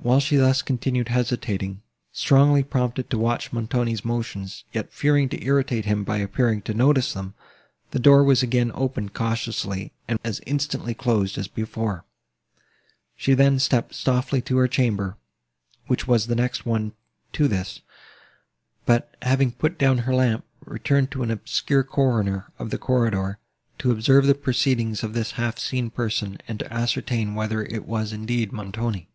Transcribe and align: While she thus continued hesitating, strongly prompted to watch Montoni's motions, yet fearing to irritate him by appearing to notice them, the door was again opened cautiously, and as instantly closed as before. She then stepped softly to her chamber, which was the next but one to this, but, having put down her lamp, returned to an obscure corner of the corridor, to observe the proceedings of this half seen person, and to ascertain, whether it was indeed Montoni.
While 0.00 0.20
she 0.20 0.36
thus 0.36 0.62
continued 0.62 1.08
hesitating, 1.08 1.82
strongly 2.12 2.62
prompted 2.62 3.10
to 3.10 3.18
watch 3.18 3.52
Montoni's 3.52 4.04
motions, 4.04 4.62
yet 4.72 4.92
fearing 4.92 5.28
to 5.30 5.44
irritate 5.44 5.86
him 5.86 6.04
by 6.04 6.18
appearing 6.18 6.62
to 6.62 6.72
notice 6.72 7.12
them, 7.14 7.34
the 7.90 7.98
door 7.98 8.22
was 8.22 8.40
again 8.40 8.70
opened 8.76 9.12
cautiously, 9.12 9.90
and 10.06 10.20
as 10.22 10.40
instantly 10.46 10.94
closed 10.94 11.36
as 11.36 11.48
before. 11.48 12.04
She 13.16 13.34
then 13.34 13.58
stepped 13.58 13.92
softly 13.92 14.40
to 14.42 14.58
her 14.58 14.68
chamber, 14.68 15.16
which 15.88 16.06
was 16.06 16.28
the 16.28 16.36
next 16.36 16.60
but 16.60 16.70
one 16.70 16.92
to 17.32 17.48
this, 17.48 17.80
but, 18.86 19.12
having 19.22 19.50
put 19.50 19.78
down 19.78 19.98
her 19.98 20.14
lamp, 20.14 20.44
returned 20.64 21.10
to 21.10 21.24
an 21.24 21.32
obscure 21.32 21.82
corner 21.82 22.52
of 22.56 22.70
the 22.70 22.78
corridor, 22.78 23.40
to 23.78 23.90
observe 23.90 24.26
the 24.28 24.36
proceedings 24.36 25.02
of 25.02 25.12
this 25.12 25.32
half 25.32 25.58
seen 25.58 25.90
person, 25.90 26.38
and 26.46 26.60
to 26.60 26.72
ascertain, 26.72 27.34
whether 27.34 27.64
it 27.64 27.84
was 27.84 28.12
indeed 28.12 28.52
Montoni. 28.52 29.08